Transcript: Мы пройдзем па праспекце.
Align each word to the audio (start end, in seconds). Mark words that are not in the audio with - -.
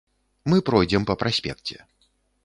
Мы 0.53 0.57
пройдзем 0.69 1.05
па 1.09 1.15
праспекце. 1.23 1.75